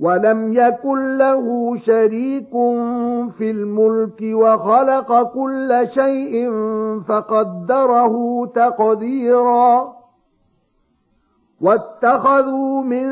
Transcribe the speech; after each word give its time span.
ولم 0.00 0.52
يكن 0.52 1.18
له 1.18 1.76
شريك 1.76 2.50
في 3.30 3.50
الملك 3.50 4.20
وخلق 4.22 5.22
كل 5.22 5.88
شيء 5.90 6.50
فقدره 7.08 8.46
تقديرا. 8.46 10.00
واتخذوا 11.60 12.82
من 12.82 13.06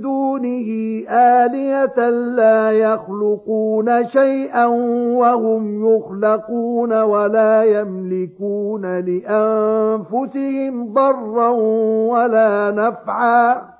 دونه 0.00 0.68
آلية 1.10 2.08
لا 2.08 2.70
يخلقون 2.70 4.08
شيئا 4.08 4.66
وهم 5.16 5.94
يخلقون 5.94 7.02
ولا 7.02 7.64
يملكون 7.64 8.98
لأنفسهم 8.98 10.92
ضرا 10.92 11.48
ولا 12.10 12.70
نفعا. 12.70 13.79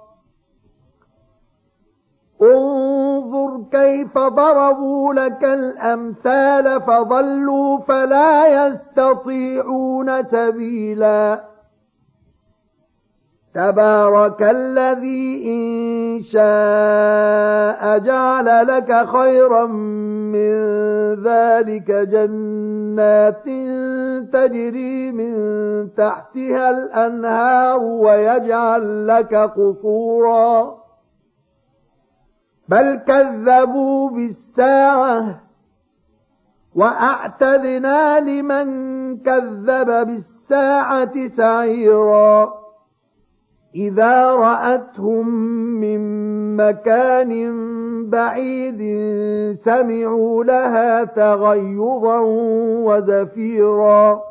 انظر 2.41 3.63
كيف 3.71 4.17
ضربوا 4.17 5.13
لك 5.13 5.43
الأمثال 5.43 6.81
فضلوا 6.81 7.79
فلا 7.79 8.67
يستطيعون 8.67 10.23
سبيلا. 10.23 11.51
تبارك 13.55 14.41
الذي 14.41 15.43
إن 15.45 16.21
شاء 16.23 17.97
جعل 17.97 18.67
لك 18.67 19.07
خيرا 19.07 19.65
من 19.65 20.53
ذلك 21.23 21.91
جنات 21.91 23.45
تجري 24.33 25.11
من 25.11 25.33
تحتها 25.95 26.69
الأنهار 26.69 27.79
ويجعل 27.79 29.07
لك 29.07 29.35
قصورا. 29.35 30.80
بل 32.71 32.93
كذبوا 33.07 34.09
بالساعة 34.09 35.41
وأعتدنا 36.75 38.19
لمن 38.19 38.67
كذب 39.17 40.07
بالساعة 40.07 41.27
سعيرا 41.27 42.53
إذا 43.75 44.31
رأتهم 44.31 45.27
من 45.81 46.01
مكان 46.57 47.31
بعيد 48.09 48.81
سمعوا 49.53 50.43
لها 50.43 51.03
تغيظا 51.03 52.19
وزفيرا 52.85 54.30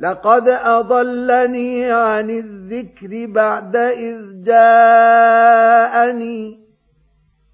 لقد 0.00 0.48
أضلني 0.48 1.92
عن 1.92 2.30
الذكر 2.30 3.26
بعد 3.26 3.76
إذ 3.76 4.44
جاءني 4.44 5.52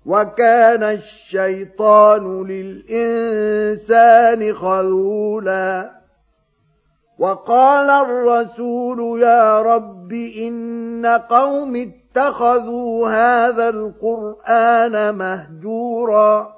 وكان 0.07 0.83
الشيطان 0.83 2.47
للإنسان 2.47 4.55
خذولا 4.55 5.91
وقال 7.19 7.91
الرسول 7.91 9.23
يا 9.23 9.63
رب 9.63 10.13
إن 10.13 11.07
قوم 11.07 11.77
اتخذوا 11.77 13.09
هذا 13.09 13.69
القرآن 13.69 15.15
مهجوراً 15.15 16.58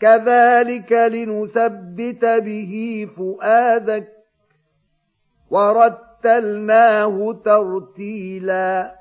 كذلك 0.00 0.92
لنثبت 0.92 2.24
به 2.24 3.06
فؤادك 3.16 4.08
ورتلناه 5.50 7.32
ترتيلا. 7.44 9.00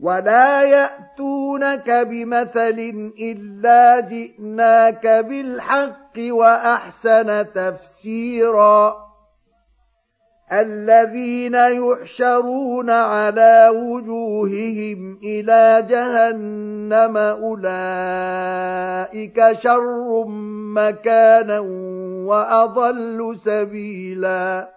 ولا 0.00 0.62
يأتونك 0.62 1.90
بمثل 1.90 3.12
إلا 3.20 4.00
جئناك 4.00 5.06
بالحق 5.06 6.18
وأحسن 6.18 7.52
تفسيرا. 7.52 9.07
الذين 10.52 11.54
يحشرون 11.54 12.90
على 12.90 13.68
وجوههم 13.74 15.18
إلى 15.24 15.86
جهنم 15.88 17.16
أولئك 17.16 18.62
شر 19.52 20.24
مكانا 20.74 21.58
وأضل 22.28 23.36
سبيلا. 23.44 24.68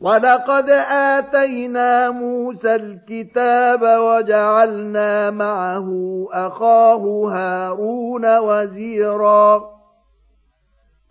ولقد 0.00 0.70
آتينا 0.90 2.10
موسى 2.10 2.74
الكتاب 2.74 3.82
وجعلنا 3.82 5.30
معه 5.30 5.88
أخاه 6.32 7.24
هارون 7.32 8.38
وزيرا. 8.38 9.77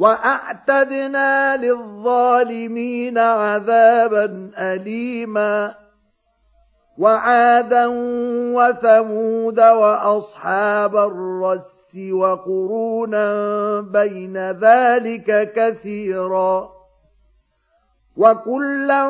وأعتدنا 0.00 1.56
للظالمين 1.56 3.18
عذابا 3.18 4.50
اليما. 4.58 5.74
وعادا 6.98 7.86
وثمود 8.56 9.60
وأصحاب 9.60 10.96
الرس 10.96 11.96
وقرونا 12.12 13.30
بين 13.80 14.50
ذلك 14.50 15.52
كثيرا. 15.56 16.70
وكلا 18.16 19.08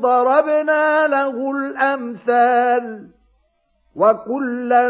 ضربنا 0.00 1.06
له 1.06 1.50
الأمثال. 1.50 3.08
وكلا 3.96 4.88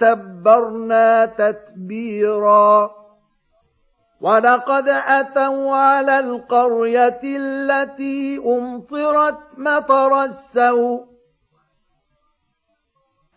تبرنا 0.00 1.26
تتبيرا. 1.26 3.03
ولقد 4.24 4.88
اتوا 4.88 5.76
على 5.76 6.18
القريه 6.18 7.20
التي 7.24 8.38
امطرت 8.38 9.58
مطر 9.58 10.24
السوء 10.24 11.06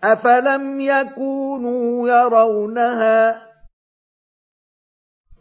افلم 0.03 0.81
يكونوا 0.81 2.09
يرونها 2.09 3.47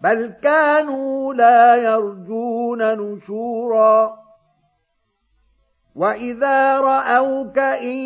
بل 0.02 0.26
كانوا 0.42 1.34
لا 1.34 1.76
يرجون 1.76 2.94
نشورا 2.94 4.25
واذا 5.96 6.80
راوك 6.80 7.58
ان 7.58 7.96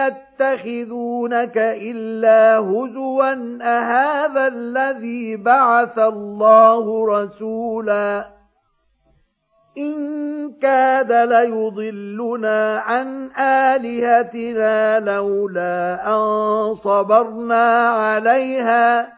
يتخذونك 0.00 1.58
الا 1.58 2.58
هزوا 2.58 3.32
اهذا 3.62 4.46
الذي 4.46 5.36
بعث 5.36 5.98
الله 5.98 7.06
رسولا 7.06 8.28
إن 9.78 9.94
كاد 10.62 11.12
ليضلنا 11.12 12.78
عن 12.78 13.30
آلهتنا 13.38 15.00
لولا 15.00 16.00
أن 16.06 16.74
صبرنا 16.74 17.88
عليها 17.88 19.17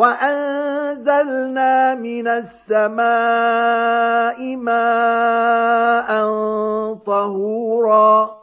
وأنزلنا 0.00 1.94
من 1.94 2.28
السماء 2.28 2.96
ماء 4.56 6.10
طهورا 6.94 8.40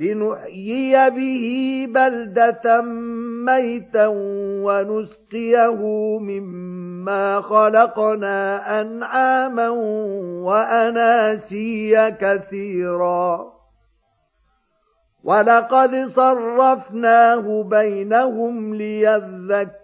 لنحيي 0.00 1.10
به 1.10 1.46
بلدة 1.94 2.80
ميتا 3.44 4.06
ونسقيه 4.64 5.80
مما 6.18 7.40
خلقنا 7.40 8.80
أنعاما 8.80 9.68
وأناسيا 10.48 12.10
كثيرا. 12.10 13.54
ولقد 15.24 16.10
صرفناه 16.16 17.62
بينهم 17.62 18.74
ليذكروا 18.74 19.83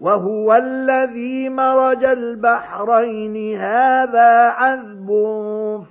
وهو 0.00 0.54
الذي 0.54 1.48
مرج 1.48 2.04
البحرين. 2.04 3.60
هذا 3.60 4.48
عذب 4.48 5.08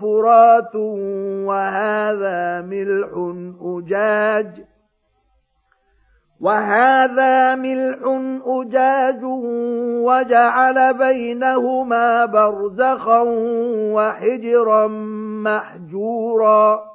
فرات 0.02 0.76
وهذا 1.46 2.62
ملح 2.62 3.10
أجاج. 3.62 4.64
وهذا 6.42 7.56
ملح 7.56 8.00
أجاج 8.46 9.24
وجعل 10.04 10.94
بينهما 10.94 12.26
برزخا 12.26 13.24
وحجرا 13.94 14.88
محجورا. 15.44 16.95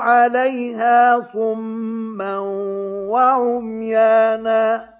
عليها 0.00 1.26
صما 1.32 2.38
وعميانا. 3.08 4.90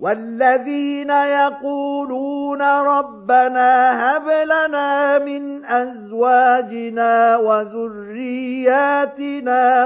والذين 0.00 1.10
يقولون 1.10 2.62
ربنا 2.62 3.70
هب 4.00 4.28
لنا 4.28 5.18
من 5.18 5.64
أزواجنا 5.64 7.36
وذرياتنا 7.36 8.66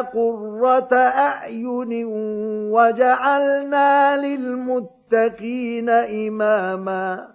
قرة 0.00 0.94
أعين 0.96 2.04
وجعلنا 2.72 4.16
للمتقين 4.16 5.90
إماما. 5.90 7.34